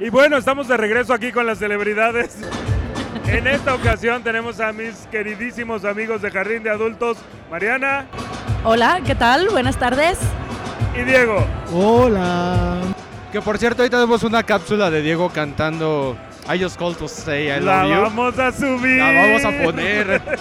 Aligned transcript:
Y 0.00 0.10
bueno, 0.10 0.36
estamos 0.36 0.68
de 0.68 0.76
regreso 0.76 1.12
aquí 1.12 1.30
con 1.32 1.46
las 1.46 1.58
celebridades. 1.58 2.36
En 3.26 3.46
esta 3.46 3.74
ocasión 3.74 4.22
tenemos 4.22 4.60
a 4.60 4.72
mis 4.72 5.06
queridísimos 5.10 5.84
amigos 5.84 6.22
de 6.22 6.30
Jardín 6.30 6.62
de 6.62 6.70
Adultos, 6.70 7.18
Mariana 7.50 8.06
Hola, 8.64 9.00
¿qué 9.06 9.14
tal? 9.14 9.48
Buenas 9.50 9.76
tardes. 9.76 10.18
y 10.98 11.02
Diego. 11.02 11.44
Hola. 11.72 12.78
Que 13.30 13.40
por 13.40 13.58
cierto, 13.58 13.82
ahí 13.82 13.90
tenemos 13.90 14.22
una 14.24 14.42
cápsula 14.42 14.90
de 14.90 15.02
Diego 15.02 15.30
cantando 15.30 16.16
I 16.48 16.58
just 16.58 16.76
called 16.76 16.98
to 16.98 17.08
say 17.08 17.50
I 17.56 17.60
La 17.60 17.84
love 17.84 17.94
you. 17.94 18.02
vamos 18.02 18.38
a 18.38 18.50
subir. 18.52 18.98
La 18.98 19.12
vamos 19.12 19.44
a 19.44 19.62
poner. 19.64 20.22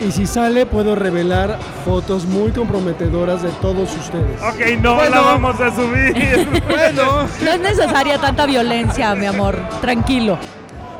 Y 0.00 0.10
si 0.10 0.26
sale, 0.26 0.66
puedo 0.66 0.96
revelar 0.96 1.56
fotos 1.84 2.24
muy 2.26 2.50
comprometedoras 2.50 3.42
de 3.42 3.48
todos 3.62 3.88
ustedes. 3.96 4.42
Ok, 4.42 4.76
no 4.82 4.96
Bueno. 4.96 5.10
la 5.14 5.20
vamos 5.22 5.60
a 5.60 5.74
subir. 5.74 6.46
bueno, 6.68 7.26
No 7.42 7.50
es 7.52 7.60
necesaria 7.60 8.18
tanta 8.18 8.44
violencia, 8.44 9.14
mi 9.14 9.24
amor. 9.26 9.56
Tranquilo. 9.80 10.36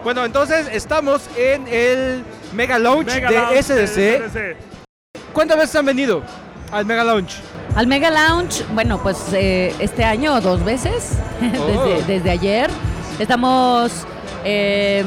bueno, 0.05 0.25
entonces 0.25 0.69
estamos 0.73 1.23
en 1.37 1.67
el 1.69 2.23
Mega 2.55 2.79
Lounge 2.79 3.15
Mega 3.15 3.29
de 3.31 3.35
Lounge 3.37 3.63
SDC. 3.63 4.31
SDC. 4.31 4.57
¿Cuántas 5.33 5.59
veces 5.59 5.75
han 5.77 5.87
venido 5.87 6.23
al 6.73 6.87
Mega 6.87 7.03
Lounge? 7.05 7.35
Al 7.75 7.87
Mega 7.89 8.11
Lounge, 8.11 8.65
bueno, 8.75 8.99
pues 9.03 9.19
eh, 9.33 9.75
este 9.81 10.05
año 10.05 10.41
dos 10.41 10.65
veces, 10.65 11.19
Oh. 11.59 11.67
desde, 11.67 12.03
desde 12.15 12.31
ayer. 12.31 12.71
Estamos, 13.19 14.07
eh, 14.45 15.05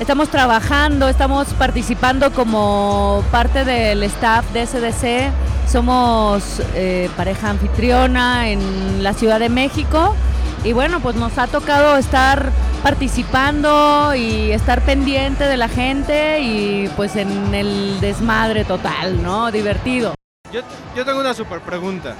estamos 0.00 0.28
trabajando, 0.28 1.08
estamos 1.08 1.48
participando 1.54 2.32
como 2.32 3.22
parte 3.30 3.64
del 3.64 4.02
staff 4.04 4.44
de 4.52 4.66
SDC. 4.66 5.70
Somos 5.70 6.62
eh, 6.74 7.10
pareja 7.16 7.50
anfitriona 7.50 8.48
en 8.48 9.02
la 9.02 9.12
Ciudad 9.12 9.40
de 9.40 9.48
México. 9.48 10.14
Y 10.62 10.72
bueno, 10.72 11.00
pues 11.00 11.16
nos 11.16 11.36
ha 11.36 11.46
tocado 11.46 11.96
estar 11.96 12.50
participando 12.82 14.14
y 14.14 14.50
estar 14.52 14.80
pendiente 14.82 15.44
de 15.44 15.56
la 15.56 15.68
gente 15.68 16.40
y 16.40 16.88
pues 16.96 17.16
en 17.16 17.54
el 17.54 18.00
desmadre 18.00 18.64
total, 18.64 19.22
¿no? 19.22 19.50
Divertido. 19.50 20.14
Yo, 20.52 20.62
yo 20.96 21.04
tengo 21.04 21.20
una 21.20 21.34
super 21.34 21.60
pregunta 21.60 22.14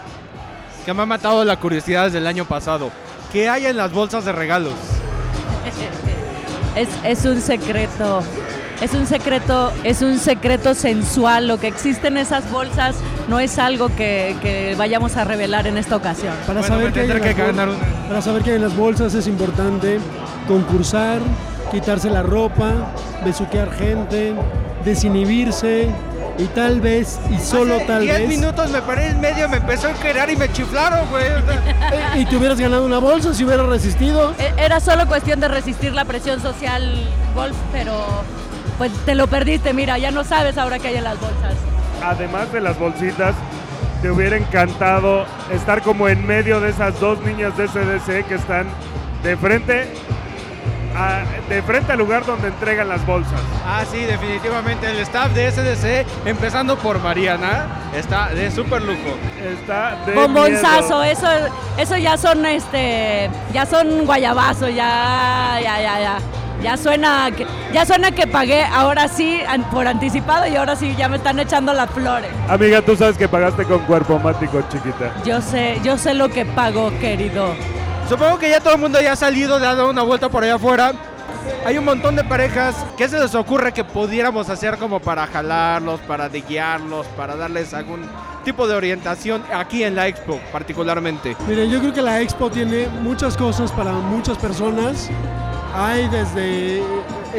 que 0.85 0.93
me 0.93 1.03
ha 1.03 1.07
matado 1.07 1.45
la 1.45 1.57
curiosidad 1.57 2.05
desde 2.05 2.19
el 2.19 2.27
año 2.27 2.45
pasado. 2.45 2.91
¿Qué 3.33 3.49
hay 3.49 3.67
en 3.67 3.77
las 3.77 3.93
bolsas 3.93 4.25
de 4.25 4.33
regalos? 4.33 4.75
Es, 6.77 6.89
es 7.05 7.25
un 7.25 7.41
secreto. 7.41 8.23
Es 8.83 8.93
un 8.93 9.07
secreto, 9.07 9.73
es 9.85 10.03
un 10.03 10.19
secreto 10.19 10.75
sensual. 10.75 11.47
Lo 11.47 11.59
que 11.59 11.69
existe 11.69 12.09
en 12.09 12.17
esas 12.19 12.51
bolsas 12.51 12.97
no 13.29 13.39
es 13.39 13.59
algo 13.59 13.89
que, 13.95 14.37
que 14.43 14.75
vayamos 14.77 15.17
a 15.17 15.25
revelar 15.25 15.67
en 15.69 15.79
esta 15.79 15.95
ocasión. 15.97 16.35
Para, 16.47 16.59
Bueno, 16.61 16.75
saber 16.75 16.87
me 16.89 16.93
qué 16.93 17.01
hay 17.01 17.07
en 17.07 17.13
tendré 17.13 17.29
las 17.29 17.37
que 17.37 17.43
bol- 17.43 17.57
ganar 17.57 17.69
una. 17.69 18.09
para 18.09 18.21
saber 18.21 18.43
qué 18.43 18.51
hay 18.51 18.57
en 18.57 18.63
las 18.63 18.77
bolsas 18.77 19.15
es 19.15 19.27
importante 19.29 20.01
concursar, 20.49 21.21
quitarse 21.71 22.11
la 22.11 22.23
ropa, 22.25 22.73
besuquear 23.25 23.71
gente, 23.73 24.35
desinhibirse 24.85 25.89
y 26.39 26.45
tal 26.47 26.81
vez, 26.81 27.19
y 27.31 27.39
solo 27.39 27.77
Hace 27.77 27.85
tal 27.87 28.03
10 28.03 28.19
vez, 28.19 28.29
minutos 28.29 28.71
me 28.71 28.83
paré 28.83 29.09
en 29.09 29.21
medio, 29.21 29.49
me 29.49 29.59
empezó 29.59 29.87
a 29.87 29.91
enquerar 29.91 30.29
y 30.31 30.37
me 30.37 30.51
chiflaron, 30.53 31.09
güey. 31.11 31.27
O 31.27 31.41
sea, 31.47 32.13
eh, 32.17 32.21
y 32.21 32.27
te 32.27 32.37
hubieras 32.37 32.59
ganado 32.59 32.85
una 32.85 32.99
bolsa 32.99 33.33
si 33.35 33.45
hubieras 33.45 33.67
resistido. 33.67 34.35
E- 34.39 34.53
Era 34.57 34.81
solo 34.81 35.07
cuestión 35.07 35.41
de 35.41 35.49
resistir 35.49 35.93
la 35.93 36.05
presión 36.05 36.41
social, 36.41 36.93
Wolf, 37.35 37.57
pero 37.73 38.05
pues 38.79 38.91
te 39.07 39.15
lo 39.15 39.27
perdiste. 39.29 39.73
Mira, 39.73 39.97
ya 39.99 40.11
no 40.11 40.25
sabes 40.25 40.59
ahora 40.59 40.79
qué 40.81 40.89
hay 40.89 40.97
en 40.97 41.05
las 41.05 41.21
bolsas. 41.21 41.55
Además 42.03 42.53
de 42.53 42.61
las 42.61 42.79
bolsitas, 42.79 43.35
te 44.03 44.11
hubiera 44.11 44.37
encantado 44.37 45.25
estar 45.53 45.83
como 45.83 46.09
en 46.09 46.27
medio 46.27 46.61
de 46.61 46.71
esas 46.71 46.99
dos 47.01 47.21
niñas 47.21 47.57
de 47.57 47.69
SDC 47.69 48.27
que 48.27 48.35
están 48.35 48.67
de 49.23 49.37
frente, 49.37 49.95
a- 50.97 51.23
de 51.49 51.63
frente 51.63 51.93
al 51.93 51.99
lugar 51.99 52.25
donde 52.25 52.49
entregan 52.49 52.89
las 52.89 53.05
bolsas. 53.07 53.41
Ah, 53.67 53.83
sí, 53.91 53.99
definitivamente. 54.05 54.91
El 54.91 54.99
staff 55.01 55.33
de 55.33 55.47
SDC, 55.51 56.07
empezando 56.25 56.77
por 56.79 56.99
Mariana, 57.01 57.67
está 57.97 58.29
de 58.29 58.51
súper 58.51 58.83
lujo. 58.83 59.17
Está 59.61 59.97
de 60.07 60.15
Bombonzazo, 60.15 61.01
miedo. 61.01 61.03
eso, 61.05 61.29
eso 61.79 61.97
ya 61.97 62.17
son 62.17 62.47
este, 62.47 63.31
ya 63.53 63.67
son 63.67 64.05
guayabazo, 64.07 64.69
ya, 64.69 65.59
ya, 65.63 65.81
ya, 65.81 66.01
ya. 66.01 66.17
Ya 66.63 66.79
suena, 66.79 67.31
que, 67.37 67.47
ya 67.75 67.85
suena 67.85 68.11
que 68.11 68.27
pagué 68.27 68.65
ahora 68.65 69.07
sí 69.09 69.39
por 69.71 69.87
anticipado 69.87 70.47
y 70.47 70.57
ahora 70.57 70.75
sí 70.77 70.95
ya 70.97 71.11
me 71.11 71.17
están 71.19 71.39
echando 71.39 71.75
las 71.75 71.91
flores. 71.91 72.31
Amiga, 72.49 72.81
tú 72.81 72.97
sabes 72.97 73.19
que 73.19 73.29
pagaste 73.29 73.65
con 73.65 73.81
cuerpo 73.81 74.19
mático, 74.19 74.63
chiquita. 74.71 75.13
Yo 75.27 75.43
sé, 75.43 75.79
yo 75.85 75.99
sé 75.99 76.15
lo 76.15 76.31
que 76.31 76.47
pago, 76.47 76.91
querido. 77.01 77.55
Supongo 78.09 78.39
que 78.39 78.51
ya 78.51 78.61
todo 78.61 78.75
el 78.75 78.81
mundo 78.81 79.01
ya 79.01 79.13
ha 79.13 79.17
salido, 79.17 79.59
dado 79.59 79.89
una 79.89 80.03
vuelta 80.03 80.29
por 80.29 80.45
allá 80.45 80.57
afuera. 80.57 80.93
Hay 81.65 81.79
un 81.79 81.85
montón 81.85 82.15
de 82.17 82.25
parejas. 82.25 82.75
¿Qué 82.97 83.09
se 83.09 83.19
les 83.19 83.35
ocurre 83.35 83.73
que 83.73 83.83
pudiéramos 83.83 84.51
hacer 84.51 84.77
como 84.77 85.01
para 85.01 85.27
jalarlos, 85.27 86.01
para 86.01 86.29
guiarlos, 86.29 87.07
para 87.17 87.35
darles 87.35 87.73
algún 87.73 88.03
tipo 88.45 88.67
de 88.67 88.75
orientación 88.75 89.43
aquí 89.53 89.83
en 89.85 89.95
la 89.95 90.07
expo 90.07 90.39
particularmente? 90.53 91.35
Miren, 91.49 91.71
yo 91.71 91.81
creo 91.81 91.95
que 91.95 92.03
la 92.03 92.21
expo 92.21 92.51
tiene 92.51 92.89
muchas 93.03 93.37
cosas 93.37 93.73
para 93.73 93.93
muchas 93.93 94.37
personas. 94.37 95.09
Hay 95.75 96.07
desde 96.09 96.83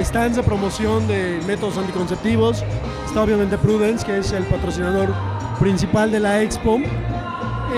stands 0.04 0.36
de 0.36 0.44
promoción 0.44 1.08
de 1.08 1.40
métodos 1.46 1.78
anticonceptivos. 1.78 2.64
Está 3.06 3.22
obviamente 3.22 3.58
Prudence, 3.58 4.04
que 4.04 4.18
es 4.18 4.32
el 4.32 4.44
patrocinador 4.46 5.14
principal 5.60 6.12
de 6.12 6.20
la 6.20 6.42
expo. 6.42 6.80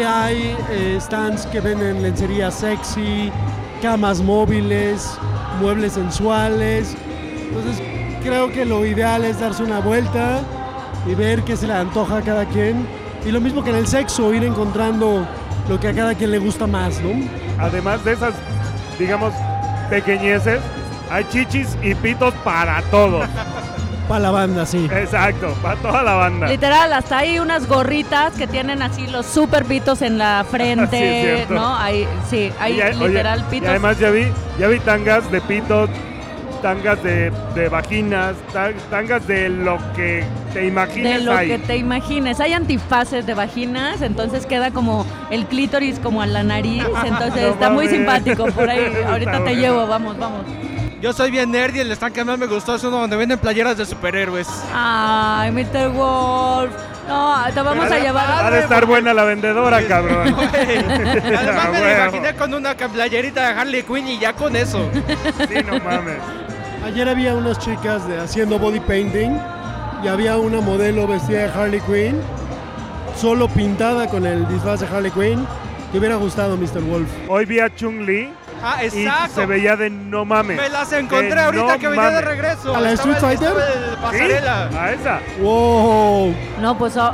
Hay 0.03 0.56
eh, 0.69 0.97
stands 1.02 1.46
que 1.47 1.59
venden 1.59 2.02
lencería 2.02 2.52
sexy, 2.52 3.31
camas 3.81 4.22
móviles, 4.22 5.18
muebles 5.59 5.94
sensuales. 5.94 6.96
Entonces 7.41 7.81
creo 8.24 8.52
que 8.52 8.66
lo 8.66 8.86
ideal 8.86 9.24
es 9.25 9.40
darse 9.40 9.63
una 9.63 9.80
vuelta 9.80 10.41
y 11.06 11.16
ver 11.16 11.44
qué 11.44 11.56
se 11.56 11.68
le 11.68 11.74
antoja 11.74 12.18
a 12.18 12.22
cada 12.22 12.46
quien. 12.46 12.86
Y 13.25 13.31
lo 13.31 13.41
mismo 13.41 13.63
que 13.63 13.72
en 13.72 13.78
el 13.78 13.88
sexo, 13.88 14.34
ir 14.34 14.44
encontrando 14.44 15.28
lo 15.68 15.80
que 15.80 15.88
a 15.90 15.94
cada 15.94 16.16
quien 16.16 16.31
le 16.31 16.40
gusta 16.40 16.68
más, 16.68 17.02
¿no? 17.02 17.09
Además 17.59 18.03
de 18.06 18.13
esas, 18.13 18.34
digamos, 18.97 19.34
pequeñeces, 19.90 20.59
hay 21.09 21.25
chichis 21.30 21.78
y 21.81 21.96
pitos 21.96 22.34
para 22.44 22.81
todos. 22.84 23.28
Para 24.07 24.19
la 24.22 24.31
banda, 24.31 24.66
sí. 24.66 24.88
Exacto, 24.91 25.53
para 25.62 25.75
toda 25.81 26.01
la 26.03 26.13
banda. 26.13 26.47
Literal, 26.47 26.94
hasta 26.94 27.18
hay 27.18 27.40
unas 27.40 27.68
gorritas 27.68 28.34
que 28.35 28.47
tienen 28.47 28.81
así 28.81 29.06
los 29.07 29.25
super 29.25 29.66
pitos 29.66 30.01
en 30.01 30.18
la 30.18 30.44
Sí, 30.50 30.50
frente. 30.50 31.45
¿no? 31.50 31.75
Hay, 31.75 32.07
sí, 32.29 32.51
hay 32.59 32.78
Y 32.79 32.81
oye, 32.81 33.07
literal 33.09 33.40
y 33.47 33.51
pitos. 33.51 33.69
además 33.69 34.00
ya 34.00 34.09
vi, 34.12 34.28
ya 34.57 34.68
vi 34.68 34.79
tangas 34.79 35.29
de 35.29 35.41
pitos, 35.41 35.90
tangas 36.62 37.03
de, 37.03 37.31
de 37.53 37.69
vaginas, 37.69 38.35
ta- 38.53 38.72
tangas 38.90 39.28
de 39.28 39.50
lo 39.50 39.78
que 39.95 40.24
te 40.53 40.59
de 40.62 40.68
imagines 40.68 41.24
lo 41.24 41.34
ahí. 41.34 41.50
que 41.50 41.59
te 41.59 41.75
imagines. 41.78 42.39
Hay 42.39 42.53
antifaces 42.53 43.25
de 43.25 43.34
vaginas, 43.34 44.01
entonces 44.01 44.45
queda 44.45 44.72
como 44.72 45.06
el 45.29 45.45
clítoris 45.47 46.00
como 46.00 46.22
a 46.22 46.28
la 46.28 46.44
nariz, 46.44 46.84
entonces 47.06 47.41
No 47.44 47.50
está 47.50 47.69
muy 47.69 47.89
simpático 47.89 48.45
por 48.47 48.69
ahí. 48.69 48.79
Está 48.95 49.09
Ahorita 49.12 49.31
te 49.34 49.39
bueno. 49.39 49.59
llevo, 49.59 49.85
vamos, 49.88 50.18
vamos. 50.18 50.41
Yo 51.02 51.13
soy 51.13 51.30
bien 51.30 51.52
nerd 51.52 51.75
y 51.75 51.80
el 51.80 51.91
stand 51.91 52.13
que 52.16 52.24
más 52.25 52.40
me 52.40 52.47
gustó 52.47 52.74
es 52.75 52.84
uno 52.84 52.97
donde 52.97 53.16
venden 53.16 53.38
playeras 53.38 53.78
de 53.78 53.85
superhéroes. 53.85 54.47
Ay, 54.74 55.52
Mr. 55.52 55.90
Wolf. 55.90 56.72
No, 57.08 57.35
te 57.53 57.62
vamos 57.62 57.85
a 57.85 57.88
Ha 57.88 57.96
de 57.97 58.02
llevar. 58.02 58.53
estar 58.56 58.85
buena 58.85 59.13
la 59.13 59.24
vendedora, 59.24 59.81
cabrón. 59.88 60.36
Además 60.53 61.66
Ah, 61.66 61.69
me 61.72 61.80
lo 61.80 61.86
huevo. 61.86 62.02
imaginé 62.02 62.34
con 62.36 62.53
una 62.53 62.75
playerita 62.75 63.47
de 63.53 63.59
Harley 63.59 63.84
Quinn 63.84 64.07
y 64.07 64.18
ya 64.19 64.34
con 64.34 64.56
eso. 64.56 64.90
Sí, 65.47 65.56
no 65.66 65.80
mames. 65.80 66.18
Ayer 66.84 67.07
había 67.07 67.36
unas 67.36 67.59
chicas 67.59 68.07
de, 68.07 68.19
haciendo 68.19 68.57
body 68.59 68.80
painting 68.81 69.38
y 70.03 70.07
había 70.07 70.38
una 70.38 70.62
modelo 70.62 71.07
vestida 71.07 71.41
de 71.44 71.52
Harley 71.52 71.81
Quinn, 71.81 72.19
solo 73.16 73.47
pintada 73.47 74.07
con 74.07 74.25
el 74.25 74.47
disfraz 74.47 74.80
de 74.80 74.88
Harley 74.88 75.12
Quinn. 75.12 75.46
Te 75.91 76.00
hubiera 76.00 76.16
gustado, 76.16 76.57
Mr. 76.57 76.81
Wolf. 76.81 77.07
Hoy 77.30 77.46
vi 77.46 77.59
a 77.59 77.69
Chung 77.74 78.02
Li 78.02 78.30
Ah, 78.63 78.84
y 78.84 78.88
exacto. 78.88 79.35
se 79.35 79.45
veía 79.45 79.75
de 79.75 79.90
no 79.90 80.25
mames. 80.25 80.57
Me 80.57 80.69
las 80.69 80.92
encontré 80.94 81.36
De 81.36 81.42
ahorita 81.42 81.74
no 81.74 81.80
que 81.80 81.88
venía 81.88 82.09
de 82.09 82.21
regreso. 82.21 82.75
¿A 82.75 82.81
la 82.81 82.92
Street 82.92 83.18
Fighter? 83.18 83.54
pasarela. 84.01 84.69
A 84.77 84.92
esa. 84.92 85.19
¡Wow! 85.42 86.36
No, 86.62 86.77
pues 86.77 86.98
oh, 86.98 87.12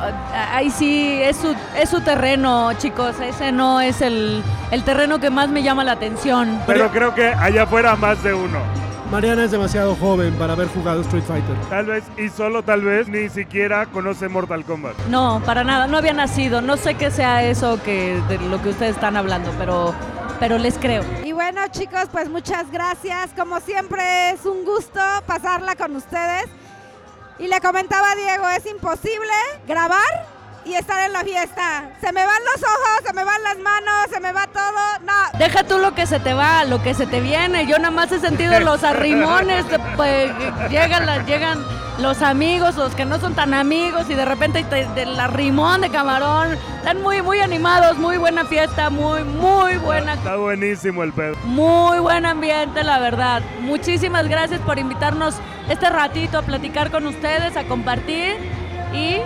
ahí 0.52 0.70
sí, 0.72 1.22
es 1.22 1.38
su, 1.38 1.56
es 1.78 1.90
su 1.90 2.02
terreno, 2.02 2.74
chicos. 2.74 3.16
Ese 3.20 3.52
no 3.52 3.82
es 3.82 4.02
el, 4.02 4.44
el 4.72 4.84
terreno 4.84 5.20
que 5.20 5.30
más 5.30 5.50
me 5.50 5.64
llama 5.64 5.84
la 5.84 5.94
atención. 5.94 6.60
Pero 6.66 6.90
creo 6.92 7.14
que 7.14 7.28
allá 7.28 7.64
afuera 7.64 7.96
más 7.96 8.24
de 8.24 8.34
uno. 8.34 8.60
Mariana 9.14 9.44
es 9.44 9.52
demasiado 9.52 9.96
joven 9.96 10.34
para 10.40 10.54
haber 10.54 10.68
jugado 10.70 11.02
Street 11.02 11.24
Fighter. 11.28 11.56
Tal 11.70 11.86
vez, 11.86 12.04
y 12.18 12.30
solo 12.30 12.64
tal 12.64 12.82
vez, 12.82 13.08
ni 13.08 13.30
siquiera 13.30 13.86
conoce 13.86 14.28
Mortal 14.28 14.66
Kombat. 14.66 14.96
No, 15.08 15.40
para 15.46 15.64
nada, 15.64 15.86
no 15.86 15.98
había 16.00 16.14
nacido. 16.14 16.62
No 16.62 16.78
sé 16.78 16.96
qué 16.96 17.12
sea 17.12 17.44
eso 17.44 17.80
que 17.84 18.20
de 18.28 18.40
lo 18.40 18.60
que 18.64 18.70
ustedes 18.70 18.96
están 18.96 19.16
hablando, 19.16 19.52
pero, 19.60 19.94
pero 20.40 20.58
les 20.58 20.78
creo. 20.78 21.04
Y 21.24 21.32
bueno 21.32 21.62
chicos, 21.70 22.08
pues 22.12 22.30
muchas 22.30 22.72
gracias. 22.72 23.32
Como 23.38 23.60
siempre 23.60 24.32
es 24.32 24.46
un 24.46 24.66
gusto 24.66 25.00
pasarla 25.26 25.76
con 25.76 25.96
ustedes. 25.96 26.46
Y 27.40 27.48
le 27.48 27.60
comentaba 27.62 28.12
a 28.12 28.16
Diego, 28.16 28.48
es 28.50 28.66
imposible 28.66 29.34
grabar 29.68 30.28
y 30.66 30.76
estar 30.76 31.06
en 31.06 31.14
la 31.14 31.24
fiesta. 31.24 31.92
Se 32.00 32.12
me 32.12 32.26
van 32.26 32.42
los 32.44 32.64
ojos, 32.64 33.02
se 33.06 33.14
me 33.14 33.24
van 33.24 33.44
las 33.44 33.58
manos, 33.58 34.08
se 34.12 34.20
me 34.20 34.32
va 34.32 34.48
Deja 35.54 35.68
tú 35.68 35.78
lo 35.78 35.94
que 35.94 36.08
se 36.08 36.20
te 36.20 36.34
va, 36.34 36.64
lo 36.64 36.82
que 36.82 36.96
se 36.96 37.06
te 37.06 37.22
viene. 37.22 37.68
Yo 37.68 37.78
nada 37.78 37.92
más 37.92 38.12
he 38.12 38.20
sentido 38.20 38.60
los 38.60 38.84
arrimones, 38.84 39.64
pues, 39.96 40.32
llegan, 40.72 41.06
las- 41.06 41.28
llegan 41.28 41.60
los 42.00 42.24
amigos, 42.24 42.76
los 42.76 42.96
que 42.96 43.06
no 43.06 43.20
son 43.20 43.36
tan 43.36 43.54
amigos 43.54 44.10
y 44.10 44.16
de 44.16 44.26
repente 44.26 44.64
te- 44.64 44.88
del 44.96 45.20
arrimón 45.20 45.82
de 45.82 45.90
camarón. 45.92 46.58
Están 46.78 47.04
muy, 47.04 47.22
muy 47.22 47.40
animados, 47.40 47.98
muy 48.00 48.18
buena 48.18 48.46
fiesta, 48.46 48.90
muy, 48.90 49.24
muy 49.24 49.78
buena 49.78 50.16
Está 50.16 50.38
buenísimo 50.38 51.04
el 51.04 51.14
pedo. 51.14 51.36
Muy 51.44 52.00
buen 52.00 52.26
ambiente, 52.26 52.84
la 52.84 52.98
verdad. 52.98 53.44
Muchísimas 53.60 54.28
gracias 54.28 54.60
por 54.62 54.80
invitarnos 54.80 55.36
este 55.70 55.88
ratito 55.92 56.40
a 56.40 56.42
platicar 56.42 56.90
con 56.90 57.06
ustedes, 57.06 57.56
a 57.58 57.64
compartir 57.66 58.38
y 58.92 59.18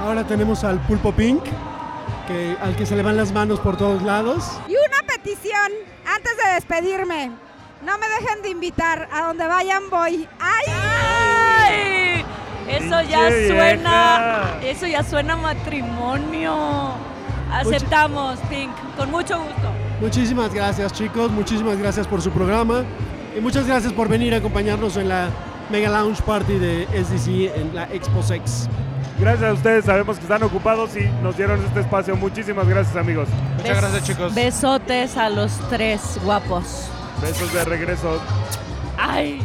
Ahora 0.00 0.22
tenemos 0.22 0.62
al 0.62 0.78
Pulpo 0.78 1.10
Pink, 1.10 1.42
que, 2.28 2.56
al 2.62 2.76
que 2.76 2.86
se 2.86 2.94
le 2.94 3.02
van 3.02 3.16
las 3.16 3.32
manos 3.32 3.58
por 3.58 3.76
todos 3.76 4.02
lados. 4.02 4.44
y 4.68 4.72
una 4.72 5.05
petición 5.26 5.72
antes 6.06 6.32
de 6.36 6.54
despedirme. 6.54 7.30
No 7.84 7.98
me 7.98 8.06
dejen 8.08 8.42
de 8.42 8.50
invitar. 8.50 9.08
A 9.12 9.26
donde 9.26 9.46
vayan 9.46 9.90
voy. 9.90 10.28
¡Ay! 10.38 10.64
¡Ay! 10.68 12.24
Eso 12.68 13.02
ya 13.02 13.28
suena, 13.48 14.58
eso 14.62 14.86
ya 14.86 15.02
suena 15.02 15.36
matrimonio. 15.36 16.92
Aceptamos, 17.52 18.38
Pink, 18.48 18.72
con 18.96 19.10
mucho 19.10 19.38
gusto. 19.38 19.72
Muchísimas 20.00 20.52
gracias 20.52 20.92
chicos, 20.92 21.30
muchísimas 21.30 21.78
gracias 21.78 22.06
por 22.06 22.20
su 22.20 22.30
programa 22.30 22.84
y 23.36 23.40
muchas 23.40 23.66
gracias 23.66 23.92
por 23.92 24.08
venir 24.08 24.34
a 24.34 24.38
acompañarnos 24.38 24.96
en 24.96 25.08
la 25.08 25.28
Mega 25.70 25.90
Lounge 25.90 26.22
Party 26.22 26.58
de 26.58 26.86
SDC 26.86 27.56
en 27.56 27.74
la 27.74 27.84
Expo 27.92 28.22
Sex. 28.22 28.68
Gracias 29.18 29.50
a 29.50 29.52
ustedes, 29.54 29.84
sabemos 29.86 30.16
que 30.18 30.22
están 30.24 30.42
ocupados 30.42 30.94
y 30.96 31.04
nos 31.22 31.36
dieron 31.36 31.64
este 31.64 31.80
espacio. 31.80 32.16
Muchísimas 32.16 32.68
gracias, 32.68 32.96
amigos. 32.96 33.28
Muchas 33.56 33.76
Bes- 33.76 33.80
gracias, 33.80 34.04
chicos. 34.04 34.34
Besotes 34.34 35.16
a 35.16 35.30
los 35.30 35.52
tres 35.70 36.18
guapos. 36.22 36.88
Besos 37.22 37.52
de 37.52 37.64
regreso. 37.64 38.20
¡Ay! 38.98 39.40